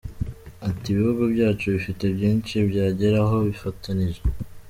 Ati" 0.67 0.85
Ibihugu 0.91 1.23
byacu 1.33 1.65
bifite 1.75 2.03
byinshi 2.15 2.55
byageraho 2.69 3.35
bifatanije. 3.47 4.21